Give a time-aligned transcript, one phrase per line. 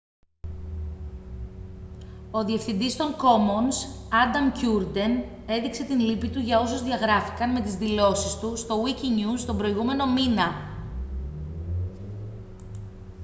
[2.31, 7.75] ο διευθυντής των commons άνταμ κιούρντεν έδειξε την λύπη του για όσους διαγράφηκαν με τις
[7.75, 10.51] δηλώσεις του στο wikinews τον προηγούμενο μήνα